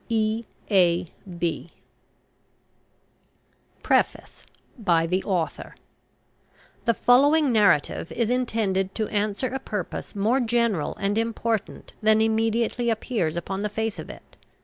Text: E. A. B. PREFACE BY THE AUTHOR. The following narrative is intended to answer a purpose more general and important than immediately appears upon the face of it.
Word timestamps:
E. 0.09 0.45
A. 0.71 1.05
B. 1.37 1.69
PREFACE 3.83 4.47
BY 4.79 5.05
THE 5.05 5.23
AUTHOR. 5.25 5.75
The 6.85 6.95
following 6.95 7.51
narrative 7.51 8.11
is 8.11 8.31
intended 8.31 8.95
to 8.95 9.07
answer 9.09 9.49
a 9.49 9.59
purpose 9.59 10.15
more 10.15 10.39
general 10.39 10.95
and 10.95 11.19
important 11.19 11.93
than 12.01 12.19
immediately 12.19 12.89
appears 12.89 13.37
upon 13.37 13.61
the 13.61 13.69
face 13.69 13.99
of 13.99 14.09
it. 14.09 14.37